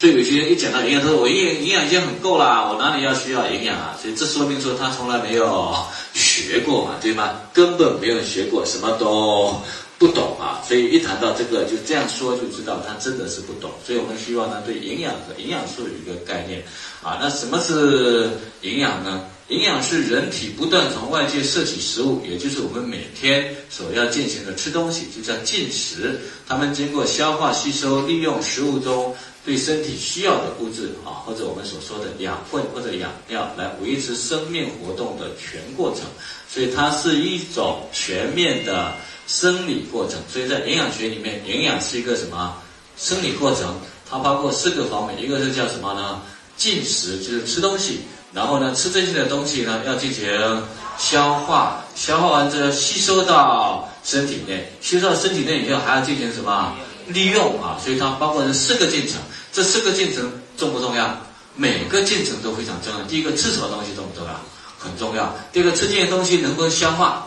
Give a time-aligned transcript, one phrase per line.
[0.00, 3.94] 所以有些人一讲到营养，他说我营营养已经很够啦，我哪里要需要营养啊？
[4.00, 5.76] 所以这说明说他从来没有
[6.14, 7.38] 学过嘛，对吗？
[7.52, 9.60] 根本没有学过，什么都
[9.98, 10.64] 不懂啊。
[10.66, 13.70] 所以一谈到这个，就这样说就知道他真的是不懂。
[13.86, 16.62] 所以我们希望呢，对营养和营养素有一个概念
[17.02, 17.18] 啊。
[17.20, 18.30] 那什么是
[18.62, 19.26] 营养呢？
[19.48, 26.20] 营养是人体不断从外界摄取食物，也就是我们每天所要进行的吃东西，就叫进食。
[26.46, 29.12] 它们经过消化吸收，利用食物中
[29.44, 36.02] 对身体需要的物质啊，或者我们所说的养分或者养料，来维持生命活动的全过程。
[36.48, 38.92] 所以它是一种全面的
[39.26, 40.18] 生理过程。
[40.28, 42.54] 所以在营养学里面，营养是一个什么
[42.98, 43.74] 生理过程？
[44.08, 46.20] 它包括四个方面，一个是叫什么呢？
[46.56, 48.00] 进食，就是吃东西。
[48.32, 50.28] 然后呢，吃这些的东西呢，要进行
[50.98, 56.74] 消化，消化完之后吸收到身体内，吸收到身体内以后还要进行什么
[57.06, 57.78] 利用啊？
[57.82, 59.16] 所以它包括这四个进程，
[59.52, 61.16] 这四个进程重不重要？
[61.56, 63.02] 每个进程都非常重要。
[63.06, 64.40] 第一个吃什么东西重不重要？
[64.78, 65.34] 很重要。
[65.52, 67.26] 第二个吃这些东西能不能消化？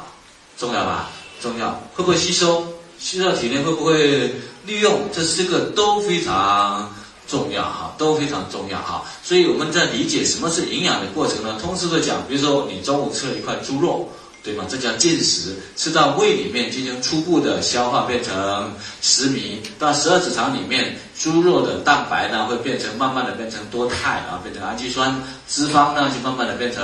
[0.58, 1.10] 重要吧？
[1.42, 1.72] 重要。
[1.94, 2.66] 会不会吸收？
[3.00, 4.34] 吸收到体内会不会
[4.66, 5.10] 利用？
[5.14, 6.92] 这四个都非常。
[7.26, 11.58] 重要哈，都非常重要哈，所以我们在理解什么是营养的过程呢？
[11.60, 14.12] 通俗的讲，比如说你中午吃了一块猪肉，
[14.44, 14.66] 对吗？
[14.70, 25.16] 这叫进食，吃到胃里面进行初步的消化，变成食糜，到十二指肠里面，猪肉的蛋白呢会变成慢慢的变成多肽，然后变成氨基酸，
[25.48, 26.84] 脂肪呢就慢慢的变成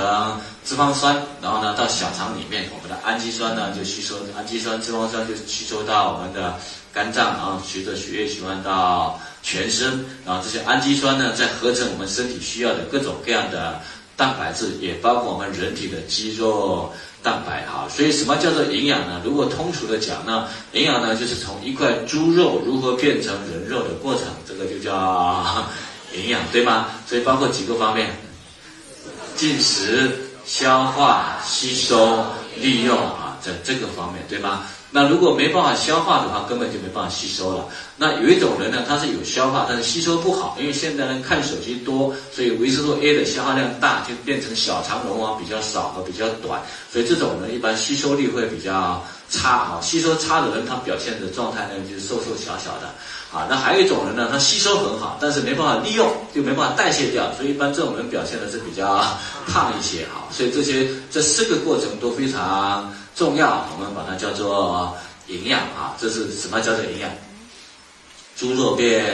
[0.64, 6.58] 脂肪酸，然后呢到小肠里面，我们的氨基酸呢就吸收氨基酸、脂肪酸就吸收到我们的
[6.92, 9.20] 肝脏，然后随着血液循环到。
[9.42, 13.80] 全身，然后这些氨基酸呢，再合成我们身体需要的各种各样的
[14.14, 16.92] 蛋白质，也包括我们人体的肌肉
[17.22, 17.86] 蛋白哈。
[17.88, 19.20] 所以什么叫做营养呢？
[19.24, 25.64] 如果通俗的讲呢，营养呢就是从一块猪肉如何变成人肉的过程，这个就叫
[26.14, 26.86] 营养，对吗？
[27.06, 28.16] 所以包括几个方面：
[29.36, 30.10] 进食、
[30.44, 32.24] 消化、吸收、
[32.56, 34.64] 利用啊，在这个方面，对吗？
[34.92, 37.68] 那如果没办法消化的话，根本就没办法吸收了。
[37.96, 46.60] 那有一种人呢，他是有消化，但是吸收不好，因为现在人看手机多，所以维生素 A 的消耗量大，就变成小肠绒毛比较少和比较短，
[46.92, 49.80] 所以这种人一般吸收力会比较差啊。
[49.80, 52.92] 吸收差的人，他表现的状态呢就是瘦瘦小小的
[53.32, 53.46] 啊。
[53.48, 59.04] 那还有一种人呢，他吸收很好，但是没办法利用，就没办法代谢掉，所以一般这种人表现的是比较
[59.46, 60.26] 胖一些啊。
[60.30, 62.92] 所以这些这四个过程都非常。
[63.16, 64.96] 重要，我们把它叫做
[65.26, 67.10] 营养啊，这是什么叫做营养？
[68.34, 69.04] 猪肉变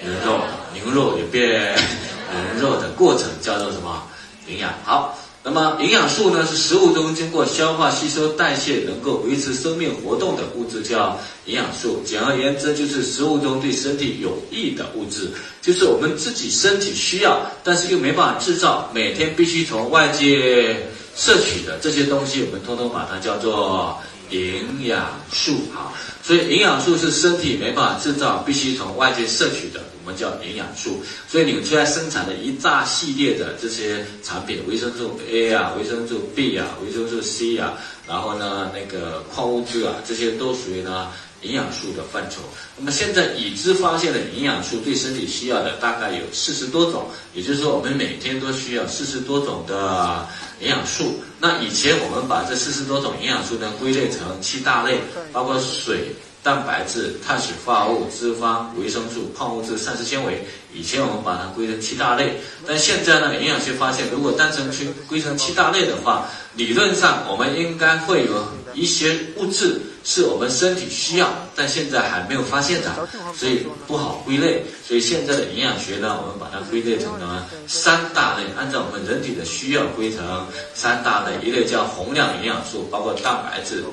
[0.00, 0.38] 人肉，
[0.72, 4.00] 牛肉也变人肉的过程叫做什么？
[4.46, 4.72] 营养。
[4.84, 12.02] 好，那么营养素呢，是食物中经过消化、吸收、代谢，能够维持生命活动的物质，叫营养素。
[12.04, 15.30] 简而言之，就是食物中对身体有益的物质，
[15.62, 20.76] 就是我们自己身体需要，但是又没办法制造，每天必须从外界。
[21.16, 23.98] 摄取的这些东西，我们通通把它叫做
[24.30, 25.92] 营养素哈。
[26.28, 31.02] 所以营养素是身体没办法制造，必须从外界摄取的，我们叫营养素。
[31.26, 41.08] 所以你们现在生产的一大系列的这些产品，维生素 A 啊，维生素 B 啊，维生素 C 啊，然后呢那个矿物质啊，这些都属于呢。
[41.42, 42.40] 营养素的范畴，
[42.76, 50.26] 那么现在已知发现的营养素对身体需要的大概有四十多种，也就是说我们每天都需要四十多种的
[50.60, 51.20] 营养素。
[51.40, 54.98] 那以前我们把这四十多种营养素呢归类成七大类，
[55.32, 56.10] 包括水、
[56.42, 60.44] 蛋白质、碳水化合物、脂肪、维生素、矿物质、膳食纤维。
[60.74, 68.44] 以前我们把它归成七大类，但现在呢，营养学发现，如果单纯去归成七大类的话，理论上我们应该会有
[68.74, 69.80] 一些物质。
[70.04, 73.06] 是我们身体需要，但现在还没有发现的，
[73.36, 74.64] 所以不好归类。
[74.86, 81.46] 所以现在的营养学呢，我们把它归类成呢三大类，按照我们人体的需要归成三大类。
[81.46, 83.84] 一类叫宏量营养素，包括蛋白质、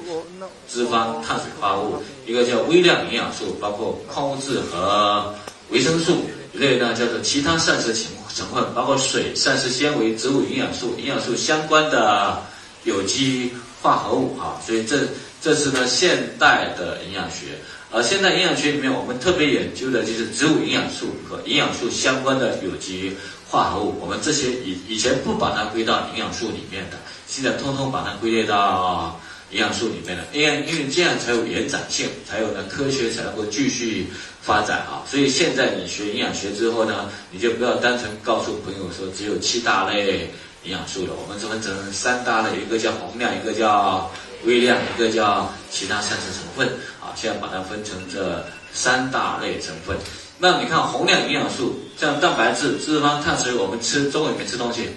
[0.71, 5.35] 脂肪、碳水化合物；一个叫微量营养素，包括矿物质和
[5.69, 6.13] 维生素；
[6.53, 12.41] 一类呢叫做其他膳食成成分，包括水、膳食纤维、植物营养素、营养素相关的
[12.85, 13.51] 有机
[13.85, 14.33] 化合物。
[14.33, 15.05] 哈，所以这。
[15.45, 17.53] 这是呢现代的营养学，
[17.91, 23.15] 而现代营养学里面，我们特别研究的就是植物营养素和营养素相关的有机
[23.47, 23.93] 化合物。
[24.01, 26.97] 我们这些以以前不把它归到营养素里面的，
[27.27, 29.21] 现在通通把它归类到
[29.51, 30.23] 营养素里面了。
[30.33, 34.07] 因为因为这样才有延展性，才有呢科学才能够继续
[34.41, 35.05] 发展啊。
[35.07, 40.27] 所以现在你学营养学之后呢，你就不要单纯告诉朋友说只有七大类
[40.65, 41.13] 营养素了。
[41.13, 44.11] 我们是分成三大类，一个叫宏量，一个叫。
[44.43, 46.67] 微量一个叫其他膳食成分，
[47.01, 49.97] 啊，现在把它分成这三大类成分。
[50.37, 54.89] 那你看宏量营养素，像蛋白质、脂肪、碳水，我们吃中午里面吃东西，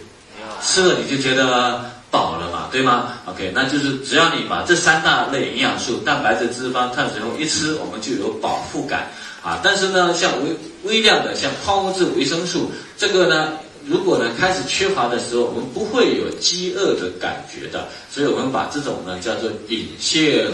[0.63, 9.11] 吃了你就觉得饱了嘛，对吗？OK，那就是只要你把这三大类营养素，蛋白质、脂肪、碳水一吃，我们就有饱腹感
[9.43, 9.59] 啊。
[9.63, 13.53] 但是呢，像微微量的，像矿物质、维生素，这个呢。
[13.87, 20.51] 如果呢开始缺乏的时候，我们不会有饥饿的感觉的，所以我们把这种呢叫做隐性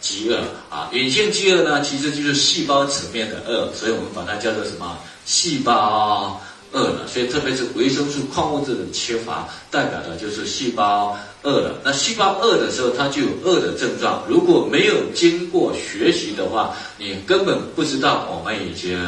[0.00, 0.38] 饥饿
[0.70, 0.88] 啊。
[0.92, 4.98] 隐性饥饿呢其实就是细胞层面的饿，所以我们把它叫做什么？
[5.24, 6.40] 细胞
[6.72, 7.06] 饿了。
[7.06, 11.80] 所以特别是维生素、矿物质的缺乏，代表的就是细胞饿了。
[11.84, 14.24] 那细胞饿的时候，它就有饿的症状。
[14.28, 18.98] 如果没有经过学习的话，你根本不知道我们已经。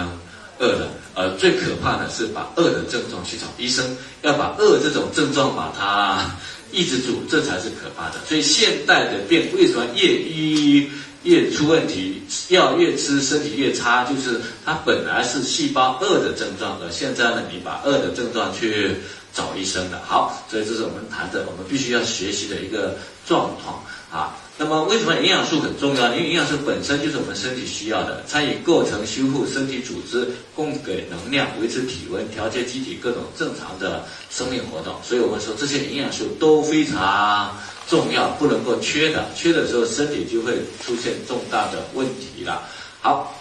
[0.62, 6.30] 饿了，呃，最可怕的是把饿的症状去找医生，要把饿这种症状把它
[6.72, 8.16] 抑制住，这才是可怕的。
[8.28, 10.88] 所以现代的病为什么越医
[11.24, 18.96] 越出问题，药越吃身体越差，就是它本来是细胞饿的症状，而现在呢，你把饿的症状去
[19.34, 20.00] 找医生了。
[20.06, 22.96] 好，所以这是我们谈的，我们必须要学习的一个
[23.26, 24.36] 状况啊。
[24.60, 26.14] 那么为什么营养素很重要？
[26.14, 34.94] 因为营养素本身就是我们身体需要的，参与构成、修复身体组织，供给能量，维持体温，调节机体各种正常的生命活动。
[35.02, 37.56] 所以我们说这些营养素都非常
[37.88, 39.24] 重要，不能够缺的。
[39.34, 40.52] 缺的时候，身体就会
[40.84, 42.68] 出现重大的问题了。
[43.00, 43.34] 好，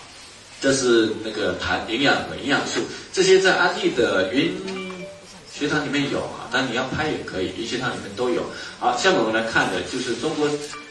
[0.62, 2.80] 这是那个谈营养和营养素，
[3.12, 4.56] 这些在安利的云
[5.54, 8.44] 学堂里面有啊，但你要拍也可以，云学堂里面都有。
[8.80, 10.48] 好，下面我们来看的就是中国。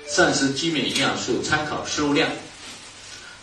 [0.09, 2.31] 膳食基本营养素参考摄入量，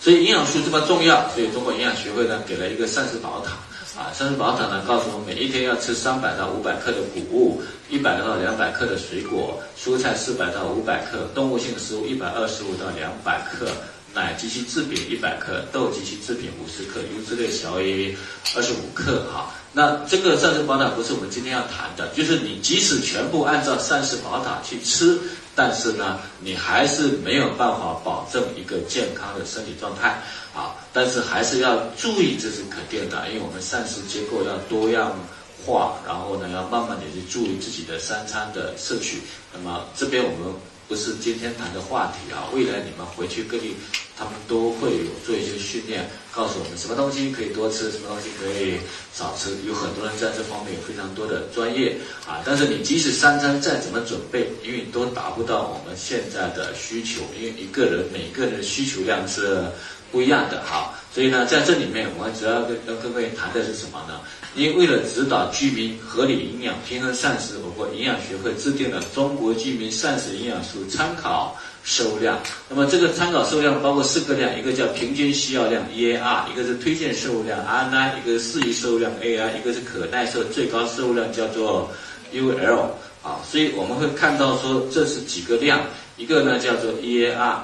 [0.02, 3.52] 所以营养素这么重要，所以中国营养学会呢给了一个膳食宝塔。
[3.96, 13.68] 啊，膳食宝塔呢告诉我们每一天要吃三百到五百克的谷物，一百到两百克的水果，蔬菜四百到五百克，动物性食物一百二十五到两百克，
[14.16, 18.18] 奶及其制品一百克，豆及其制品五十克，油脂类小于
[18.56, 19.54] 二十五克哈。
[19.74, 25.20] 那这个膳食宝塔不是我们今天要谈的，就是你即使全部按照膳食宝塔去吃。
[25.54, 30.22] 但是呢，你还是没有办法保证一个健康的身体状态
[30.54, 30.76] 啊！
[30.92, 35.18] 但是还是要注意，这是肯定的，因为我们膳食结构要多样
[35.66, 39.22] 化，然后呢，要慢慢的去注意自己的三餐的摄取。
[39.54, 40.54] 那么这边我们。
[40.88, 42.46] 不是今天谈的话题啊！
[42.54, 43.76] 未来你们回去各地，
[44.18, 48.80] 他们都会有做一些训练，告诉我们什么东西可以多吃，什么东西可以
[49.14, 49.52] 少吃。
[49.68, 52.42] 有很多人在这方面有非常多的专业啊！
[52.46, 59.64] 但是你即使三餐再怎么准备，因为都达不到我们现在的需求，因为一个人每个人的需求量是
[60.12, 60.94] 不一样的哈。
[61.14, 64.20] 所以呢，在这里面，我们主要跟跟各位谈的是什么呢？
[64.56, 72.38] 因为为了指导居民合理营养、平衡膳食，我国营养学会制定了中国居民膳食营养素参考摄入量。
[72.68, 81.90] 那么这个参考摄入量包括四个量，一个叫平均需要量 （EAR），一个是推荐摄入量 （RNI），一个是适宜摄入量 （AI），一个是可耐受最高摄入量叫做
[82.34, 82.90] UL。
[83.24, 85.82] 啊，所以我们会看到说这是几个量，
[86.16, 87.58] 一个呢叫做 EAR，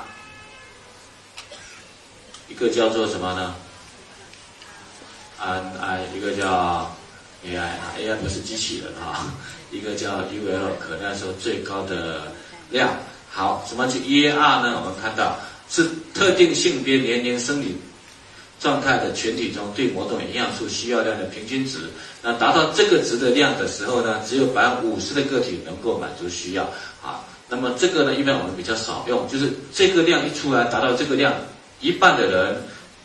[2.47, 3.53] 一个叫做什么呢
[5.39, 6.91] ？N I 一个叫
[7.45, 9.33] A I 啊，A I 不是机器人啊，
[9.69, 12.31] 一个叫 U L 可耐受最高的
[12.71, 12.89] 量。
[13.31, 14.77] 好，什么是 E A R 呢？
[14.77, 15.39] 我们看到
[15.69, 17.77] 是特定性别、年龄、生理
[18.59, 21.79] 状态的群体中对某种营养素需要量的平均值。
[22.21, 26.63] 那达到这个值的量的时候呢，只有百分之五十的个体能够满足需要
[27.01, 27.23] 啊。
[27.47, 31.33] 那么这个呢，一般我们比较少用，就是这个量一出来达到这个量，
[31.79, 32.61] 一半的人。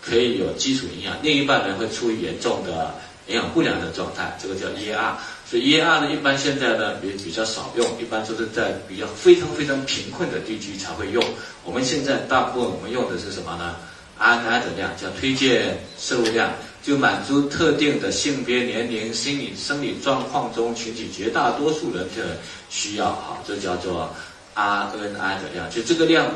[0.09, 2.95] 可以有基础营养，另一半人会处于严重的
[3.26, 5.14] 营养不良的状态，这个叫 EAR。
[5.49, 11.23] 所以 EAR 呢，一般现在呢也比较少用，一般都是在比较非常非常贫困的地区才会用。
[11.65, 13.76] 我们现在大部分我们用的是什么呢
[14.19, 16.50] ？RNI 的量叫推荐摄入量，
[16.83, 22.38] 就满足特定的性别、年龄、心理、生理状况中群体绝大多数人的
[22.69, 24.12] 需要，好，这叫做
[24.57, 26.26] RNI 的量，就这个量。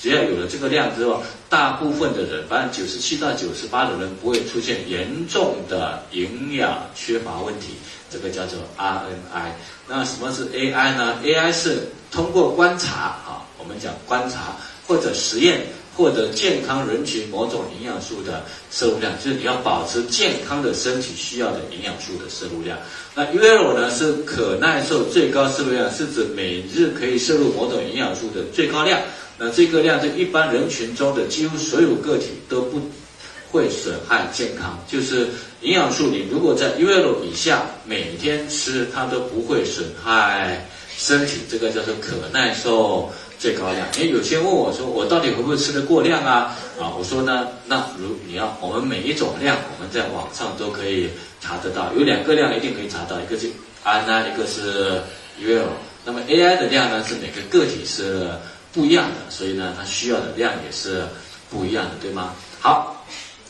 [0.00, 7.74] 只要有了这个量之后，大部分的人，百分之九十七到九十八的人不会出现严重的营养缺乏问题。
[8.10, 9.50] 这个叫做 RNI。
[9.88, 15.62] 那什么是 AI 呢？AI 是通过观察啊，我们讲观察或者实验
[15.96, 22.78] 获得健康人群某种营养素的摄入量，就是你要保持健康的身体需要的营养素的摄入量。
[23.14, 29.00] 那 UL 呢是可耐受最高摄入量，是指每日可以摄入某种营养素的最高量。
[29.38, 32.80] 那这个量，在一般人群中的几乎所有个体都不
[33.50, 34.78] 会损害健康。
[34.88, 35.28] 就是
[35.60, 40.66] 营养素，你如果在 UL 以下，每天吃它都不会损害
[40.96, 41.38] 身体。
[41.50, 43.10] 这个叫做可耐受。
[43.38, 43.86] 最高量。
[43.98, 46.56] 因为有些问我说，我到底会不会吃的过量啊？
[46.80, 53.50] 啊，我说呢，那如你要我们每一种量，我们在网上都可以查得到，有两个量一定可以查到，一个是
[53.84, 55.02] RNI，一个是
[55.38, 55.68] UL。
[56.02, 58.26] 那么 AI 的量呢，是每个个体是
[58.76, 61.02] 不一样的，所以呢，它需要的量也是
[61.50, 62.34] 不一样的，对吗？
[62.60, 63.02] 好，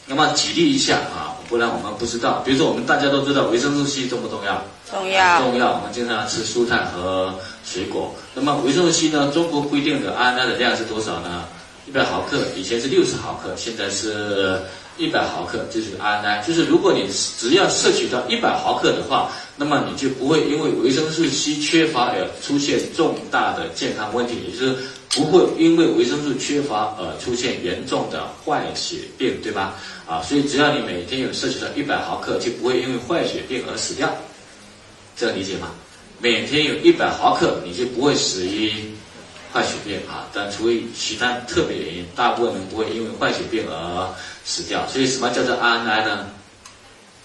[0.06, 2.40] 那么举例一下啊，不然我们不知道。
[2.44, 4.62] 比如说，我们大家都知道维生素 C 重不重要？
[4.88, 5.40] 重要。
[5.42, 5.72] 重要。
[5.72, 8.14] 我们经常吃蔬菜和水果。
[8.34, 9.32] 那么维生素 C 呢？
[9.34, 11.44] 中国规定的 RNI 的量是多少呢？
[11.88, 14.60] 一百毫克，以前是六十毫克，现在是。
[14.98, 17.06] 一百毫克就是 RNI，就是如果你
[17.38, 24.74] 只要摄取到一百毫克的话，那么你就不会因为维生素 C 缺乏而出现重大的健康问题，也就是
[25.10, 29.74] 不会因为维生素缺乏而出现严重的坏血病，对吧？
[30.06, 34.14] 啊，所以只要你每天有摄取到一百毫克，就不会因为坏血病而死掉，
[35.16, 35.70] 这理解吗？
[36.20, 38.72] 每天有一百毫克，你就不会死于
[39.52, 40.28] 坏血病啊。
[40.32, 44.14] 但除非其他特别原因，大部分人不会因为坏血病而。
[44.48, 46.28] 死掉，所以什么叫做 RNI 呢？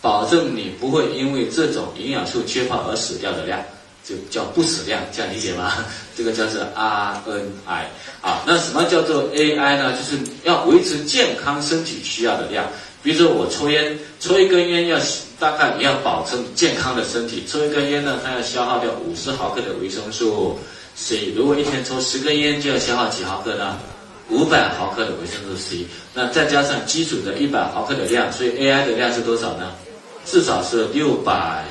[0.02, 3.64] 保证你不会因为这种营养素缺乏而死掉的量，
[4.12, 5.86] 就叫不死量，这样理解吗？
[6.16, 7.86] 这个叫做 RNI
[8.22, 8.44] 啊。
[8.46, 9.94] 那什么叫做 AI 呢？
[9.94, 12.68] 就是要维持健康身体需要的量。
[13.02, 15.00] 比如说我抽烟，抽一根烟要
[15.40, 20.60] 大概你要保证健康的身体，抽一根烟呢，它要消耗掉五十毫克的维生素
[20.96, 21.32] C。
[21.36, 23.80] 如果一天抽十根烟，就要消耗几毫克呢？
[24.30, 29.72] 五百毫克的维生素 C，那再加上基础的一百毫克的量，所以 AI 的量是多少呢？
[30.24, 31.66] 至少是六百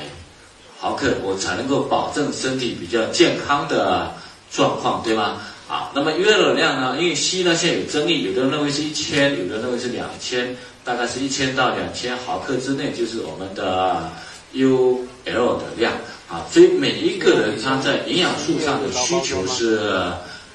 [0.81, 4.11] 毫克，我才能够保证身体比较健康的
[4.51, 5.37] 状况，对吗？
[5.69, 6.97] 啊，那么 UL 量呢？
[6.99, 14.09] 因为 C 呢现在有争议，有的人认为是一千，有的人认为是两千，大概是一千到两千毫克之内就是我们的
[14.55, 15.93] UL 的量
[16.27, 20.11] 啊，所以每一个人他在营养素上的需求是。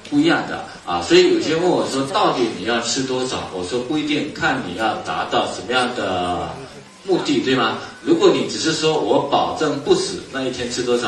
[0.09, 3.49] 不一样的啊，所以有些问我说，到底你要吃多少？
[3.53, 6.47] 我说不一定，看你要达到什么样的
[7.07, 7.79] 目的，对吗？
[8.03, 11.07] 如果你只是说我保证不死，那一天吃多少？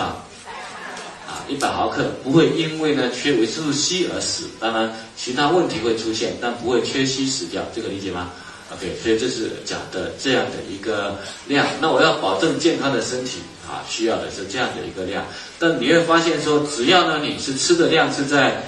[1.28, 4.46] 啊，一百毫克，不会因为呢缺维生素 C 而死。
[4.60, 8.30] 当然，其他问题会出现，但不会缺硒死掉，这个理解吗
[8.74, 11.68] ？OK，所以这是讲的这样的一个量。
[11.82, 15.26] 那我要保证健康的身体啊，需要的是这样的一个量。
[15.60, 18.64] 但你会发现说，只要呢你是吃的量是在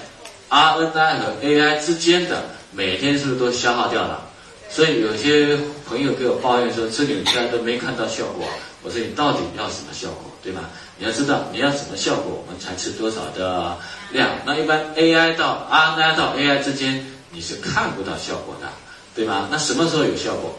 [0.49, 4.27] RNI 和 AI 之间的每天是不是都消耗掉了？
[4.69, 5.57] 所以有些
[5.91, 8.47] 朋友给我抱怨说吃纽崔莱都没看到效果。
[8.81, 10.61] 我说你到底要什么效果，对吗？
[10.97, 13.77] 你要知道你要什么效果，我们才吃多少的
[14.11, 14.29] 量。
[14.45, 18.69] 那一般 AI 到 RNI 到 AI 之间你是看不到效果的，
[19.13, 19.49] 对吗？
[19.51, 20.57] 那什么时候有效果？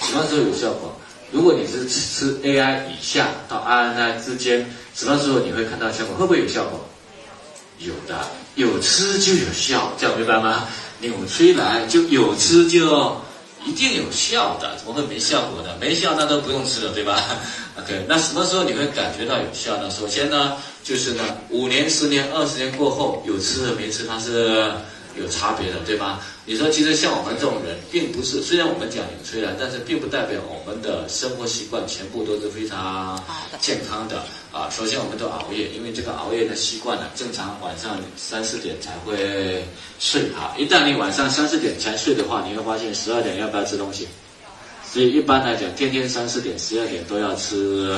[0.00, 0.96] 什么时候有效果？
[1.30, 6.16] 如果你是吃 AI 以下到 RNI 之间，什么时候你会看到效果？
[6.16, 6.80] 会不会有效果？
[7.78, 8.18] 有的，
[8.54, 10.66] 有吃就有效，这样明白吗？
[10.98, 13.20] 纽崔莱就有吃就
[13.66, 15.76] 一定有效的，怎么会没效果的？
[15.80, 17.20] 没效那都不用吃了，对吧？
[17.78, 19.90] OK，那什么时候你会感觉到有效呢？
[19.90, 24.70] 首先呢，就是呢，五年、十年、二十年过后，有吃和没吃它是
[25.18, 26.20] 有差别的，对吧？
[26.44, 33.20] 你说，其实像我们这种人，并不是虽然我们讲纽崔莱，但是并不代表我们的生活习惯全部都是非常
[33.60, 34.68] 健康的啊。
[34.70, 39.64] 首先，我们都熬夜，因为这个熬夜的习惯呢，正常晚上三四点才会
[39.98, 40.54] 睡哈。
[40.58, 44.06] 一旦你晚上三四点才睡的话，你会发现十二点要不要吃东西？
[44.92, 47.94] 所以一般来讲，天天三四点、十二点都要吃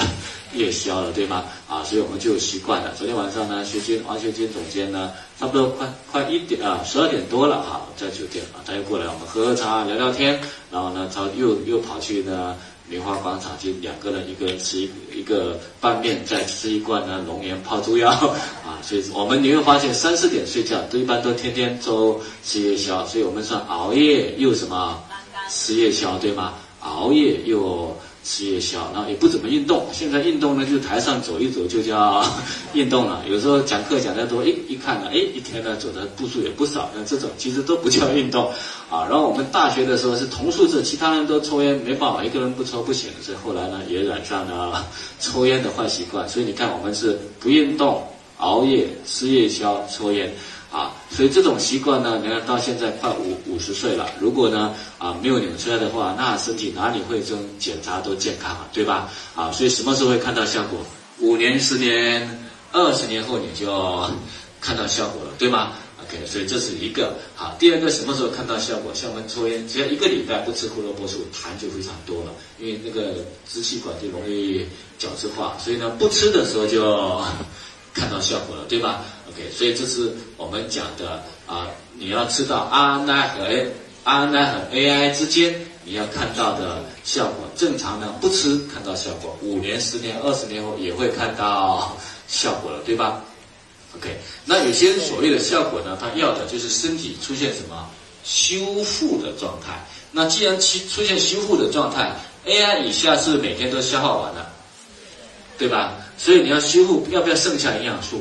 [0.55, 1.45] 夜宵了，对吗？
[1.69, 2.93] 啊，所以我们就习惯了。
[2.97, 10.41] 昨天晚上呢，学军王学军总监呢，差不多快快一点啊，十二点多了哈，在酒店啊，他又过来，我们喝喝茶、聊聊天，
[10.73, 12.57] 然后呢，他又又跑去呢
[12.89, 18.11] 棉花广场，就两个人，一个人吃一一个拌面，再吃一罐呢龙岩泡猪腰
[18.67, 25.01] 啊，所以我们你会发现三四点睡觉，都一般都天天都吃夜宵，所以我们算熬夜又什么
[25.51, 26.55] 吃夜宵，对吗？
[26.81, 29.87] 熬夜又吃夜宵，然后也不怎么运动。
[29.93, 32.25] 现在运动呢，就台上走一走就叫
[32.75, 33.23] 运动了。
[33.29, 36.91] 有时候讲课讲得多，哎，一看呢，哎，一天呢走的步数也不少。
[36.95, 38.51] 那这种其实都不叫运动
[38.91, 39.07] 啊。
[39.09, 43.11] 然后我们大学的时候是同宿舍，其他人都抽烟，没办法，一个人不抽不行。
[43.23, 44.87] 所以后来呢，也染上了
[45.19, 46.29] 抽烟的坏习惯。
[46.29, 48.07] 所以你看，我们是不运动、
[48.37, 50.33] 熬夜、吃夜宵、抽烟。
[51.11, 59.11] 所以这种习惯呢，你看到现在快五五十岁了，如果呢啊没有扭出来的话，那身体哪里会种检查都健康啊，对吧？
[59.35, 60.79] 啊，所以什么时候会看到效果？
[61.21, 64.09] 五年、十年、二十年后你就
[64.61, 65.73] 看到效果了，对吗
[66.03, 67.57] ？OK，所以这是一个好。
[67.59, 68.93] 第二个什么时候看到效果？
[68.95, 73.15] 像我们抽烟，只要一个礼拜不吃胡萝卜素，痰就非常多了，因为那个
[73.51, 74.67] 支气管就容易
[74.99, 77.25] 角质化，所以呢不吃的时候就。
[77.99, 81.67] 看到效果了，对吧？OK，所以这是我们讲的啊，
[81.99, 83.73] 你要知道 RNI 和 A
[84.05, 87.49] RNI 和 AI 之间你要看到的效果。
[87.57, 91.97] 正常呢，不吃看到效果，五年、十年、二十年后也会看到
[92.29, 93.25] 效果了，对吧
[93.97, 97.89] ？OK，那有些所谓的效果呢，他要的就是身体出现什么
[98.23, 99.85] 修复的状态。
[100.13, 102.13] 那既然出出现修复的状态
[102.47, 104.51] ，AI 以下是每天都消耗完了，
[105.59, 105.97] 对吧？
[106.19, 108.21] 所以你要修复，要不要剩下营养素？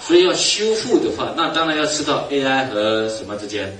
[0.00, 3.76] 所以要修复的话，那当然要吃到 AI 和什么之间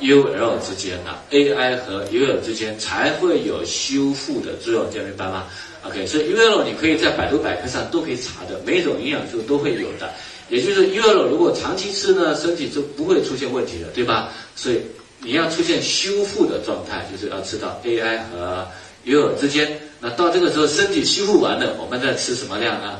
[0.00, 5.46] ，UL 之间呐，AI 和 UL 之间才会有修复的作用，这样明白吗
[5.86, 10.12] ？OK，所以 UL 你可以在百度百科上都可以查的，每一种营养素都会有的。
[10.48, 14.32] 也就是 UL 如果长期吃呢，身体就不会出现问题的，对吧？
[14.56, 14.80] 所以。
[15.22, 18.66] 你要出现修复的状态，就是要吃到 AI 和
[19.04, 19.78] UL 之间。
[20.00, 22.98] 那到这个时候，身体修复完了，我们再吃什么量呢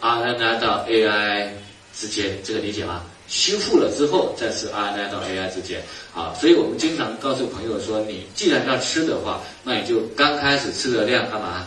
[0.00, 1.48] ？RNA 到 AI
[1.92, 3.02] 之间，这个理解吗？
[3.26, 5.82] 修复了之后再吃 RNA 到 AI 之间。
[6.14, 11.66] 啊，所以我们经常告诉朋友说，你既然要吃的话，那你就刚开始吃的量干嘛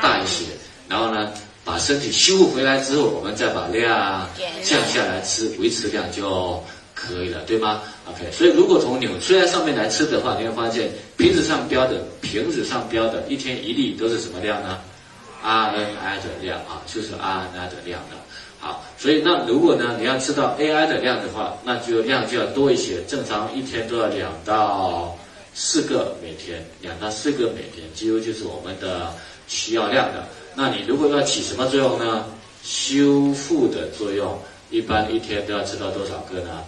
[0.00, 0.44] 大一些，
[0.88, 1.32] 然后呢，
[1.64, 4.28] 把身体修复回来之后，我们再把量
[4.62, 6.62] 降下来吃，维持量就。
[7.06, 14.78] 可以了，对吗？OK，所以如果从纽崔莱上面来吃的话，你会发现瓶子上标的瓶子上标的一天一粒都是什么量呢
[15.44, 18.16] ？RNI 的量啊，就是 RNI 的量的。
[18.58, 25.16] 好，所以那如果呢你要吃到 AI 的量的话，那就量就要多一些，正常一天都要两到
[25.54, 29.12] 四个每天，两到四个每天，几乎就是我们的
[29.46, 30.26] 需要量的。
[30.54, 32.24] 那你如果要起什么作用呢？
[32.62, 34.38] 修复的作用，
[34.70, 36.64] 一般一天都要吃到多少个呢？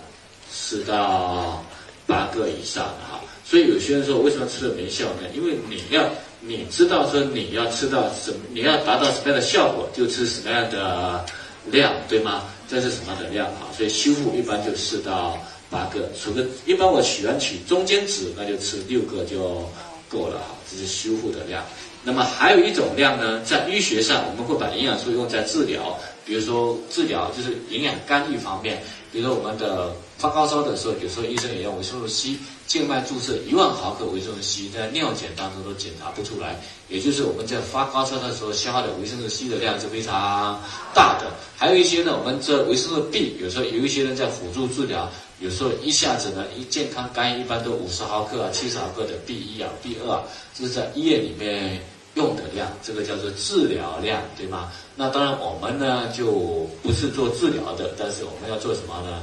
[0.50, 1.64] 四到
[2.06, 5.28] 八个以上哈，所以有些人说为什么吃了没效呢？
[5.34, 6.08] 因为你要
[6.40, 11.24] 你知道说你要吃到什么，你要达到什么样的效果，就吃什么样的
[11.66, 12.44] 量，对吗？
[12.68, 13.70] 这是什么样的量啊？
[13.76, 15.38] 所以修复一般就四到
[15.70, 19.68] 八个，除个一般我喜欢取中间值，那就吃六个就
[20.08, 21.64] 够了哈，这是修复的量。
[22.02, 28.80] 那么还有一种量呢，在医学上我们会把营养素用在治疗，比如说治疗就是营养干预方面。
[29.12, 40.60] 比如说我们的发高烧的时候，有时候医生也用维生素 C 静脉注射一万毫克维生素 C，在尿检当中都检查不出来，也就是我们在发高烧的时候消耗的维生素 C 的量是非常
[40.94, 41.30] 大的。
[41.56, 50.22] 还有一些呢，我们这维生素 B，有时候有一些人在辅助治疗，有时候一下子呢，一健康肝一般都五十毫克啊、七十毫克的 B 一啊、B 二啊，
[50.54, 51.80] 这是在医院里面
[52.14, 54.72] 用的量，这个叫做治疗量，对吗？
[54.96, 59.22] 那当然，我们呢就不是做治疗的，但是我们要做什么呢？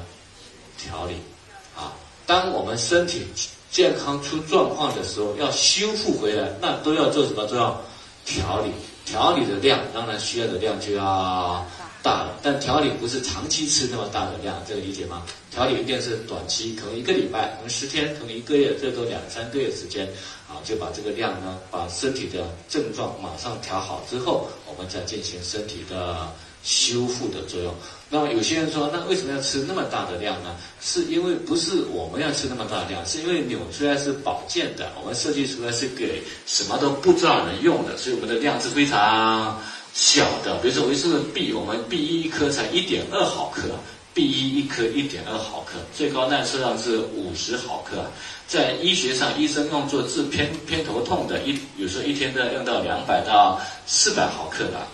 [0.78, 1.16] 调理，
[1.76, 1.94] 啊，
[2.26, 3.26] 当我们身体
[3.72, 7.46] 健康出状况的时候，要修复回来，那都要做什么？
[7.46, 7.82] 都要
[8.26, 8.72] 调理。
[9.06, 11.66] 调理的量，当然需要的量就要
[12.02, 12.40] 大了。
[12.42, 15.24] 但调理不是长期吃那么大的量，这个理解吗？
[15.52, 20.08] 调理一定是短期，可能一个礼拜，可能十天，可能一个月，最多两三个月时间。
[20.48, 26.16] 啊，就把这个量呢，把身体的症状马上调好之后，我们再进行身体的
[26.64, 27.74] 修复的作用。
[28.10, 30.56] 那么有些人说，那为什么要吃那么大的量呢？
[30.82, 39.60] 是因为不是我们要吃那么大的量，是因为纽崔莱是保健的，我们设计出来是给什么都不知道人用的，所以我们的量是非常
[39.94, 40.58] 小的。
[40.62, 43.64] 比如说维生素 B，我们 B 一一颗才一点二毫克。
[44.16, 48.06] B 一一颗一点二毫克，最高耐受量是五十毫克。
[48.48, 54.86] 在医学上，医生用作治偏偏头痛的，一有时候一天都要用到两百到四百毫克的。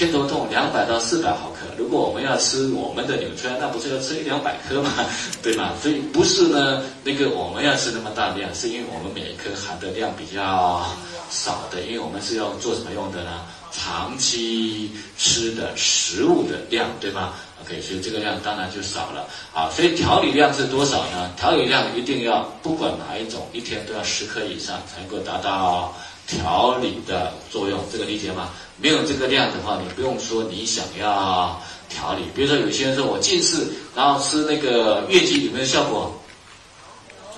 [0.00, 4.90] 偏头痛两百到四百毫克，如果我们要吃我们的纽崔莱，那不是要吃一两百颗吗？
[5.44, 5.74] 对吗？
[5.82, 10.82] 所以不是呢，那个我们要吃那么大量，是因为我们每一颗含的量比较
[11.28, 13.42] 少的，因为我们是要做什么用的呢？
[13.72, 19.28] 长期吃的食物的量，对吗？OK，所以这个量当然就少了。
[19.52, 21.30] 好，所以调理量是多少呢？
[21.36, 25.94] 调理量一定要不管哪一种，一天都要十克以上，才能够达到
[26.26, 27.78] 调理的作用。
[27.92, 28.48] 这个理解吗？
[28.80, 32.22] 没有这个量的话，你不用说你想要调理。
[32.34, 36.16] 比如说有些人说我近视，然后吃那个月季有没有效果？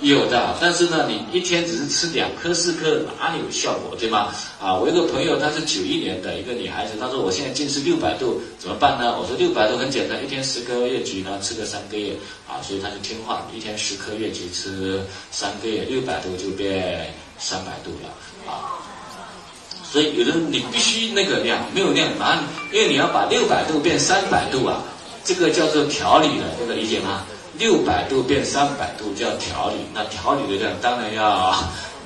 [0.00, 4.34] 有的，但是呢，你一天只是吃两颗四颗，哪里有效果，对吗？
[4.60, 9.16] 啊，我一个朋友，她是九一年的一个女孩子，她说我现在近视六百度，怎么办呢？
[9.16, 12.14] 我说六百度很简单，一天十颗月菊呢，吃个三个月，
[12.48, 15.00] 啊，所以她就听话，一天十颗月菊吃
[15.30, 18.82] 三个月，六百度就变三百度了，啊，
[19.92, 22.40] 所以有的你必须那个量，没有量哪里？
[22.72, 24.80] 因为你要把六百度变三百度啊，
[25.22, 27.24] 这个叫做调理了，这个理解吗？
[27.58, 31.54] 六百度变三百度叫调理，那调理的量当然要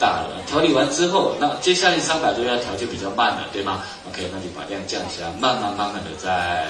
[0.00, 0.42] 大了。
[0.48, 6.66] 调理完之后，那接下来三百度要调就比较慢了，对吗？OK，那就把量降下来，慢慢慢慢的再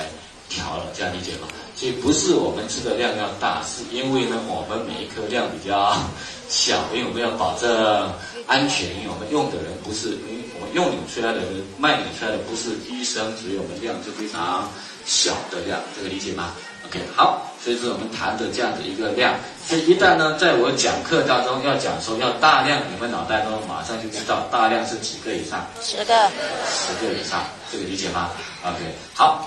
[0.50, 1.48] 调了，这样理解吗？
[1.76, 5.94] 所以不是我们吃的量要大，是因为呢我们每一颗量比较
[6.48, 7.68] 小，因为我们要保证
[8.46, 14.66] 安全，因为我们用的人不是，因为我们用拧出来的人卖你出来的不是医生，所以我们量就非常
[15.04, 16.54] 小的量，这个理解吗
[16.86, 19.34] ？OK，好，所以是我们谈的这样的一个量。
[19.68, 26.14] 所以一旦呢，在我讲课当中要讲说要大量，你们脑袋中马上就知道大量是几个以上，十个，
[26.72, 28.30] 十个以上，这个理解吗
[28.64, 28.80] ？OK，
[29.12, 29.44] 好。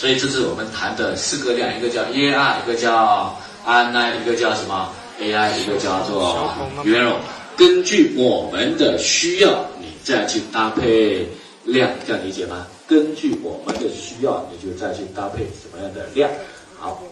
[0.00, 6.50] 所以这是我们谈的四个量，一个叫 EAR，一个叫 RNI，一个叫什么 AI，一个叫做
[6.86, 7.16] Euro。
[7.54, 11.28] 根据我们的需要，你再去搭配
[11.64, 12.66] 量，这样理解吗？
[12.88, 16.30] 根据我们的需要，你就再去搭配什么样的量。
[16.78, 17.02] 好。